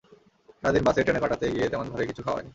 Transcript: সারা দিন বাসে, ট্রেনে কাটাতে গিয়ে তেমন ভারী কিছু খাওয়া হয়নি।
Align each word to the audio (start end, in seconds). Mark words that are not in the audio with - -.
সারা 0.59 0.73
দিন 0.73 0.83
বাসে, 0.83 1.01
ট্রেনে 1.03 1.19
কাটাতে 1.19 1.45
গিয়ে 1.51 1.67
তেমন 1.71 1.87
ভারী 1.89 2.05
কিছু 2.07 2.21
খাওয়া 2.23 2.37
হয়নি। 2.37 2.49